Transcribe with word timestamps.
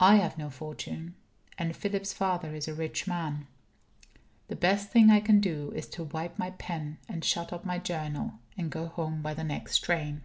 I 0.00 0.16
have 0.16 0.36
no 0.36 0.50
fortune. 0.50 1.14
And 1.58 1.76
Philip's 1.76 2.12
father 2.12 2.56
is 2.56 2.66
a 2.66 2.74
rich 2.74 3.06
man. 3.06 3.46
The 4.48 4.56
best 4.56 4.88
thing 4.88 5.10
I 5.10 5.20
can 5.20 5.38
do 5.40 5.70
is 5.76 5.86
to 5.90 6.02
wipe 6.02 6.40
my 6.40 6.50
pen, 6.50 6.98
and 7.08 7.24
shut 7.24 7.52
up 7.52 7.64
my 7.64 7.78
Journal, 7.78 8.40
and 8.56 8.68
go 8.68 8.88
home 8.88 9.22
by 9.22 9.34
the 9.34 9.44
next 9.44 9.78
train. 9.78 10.24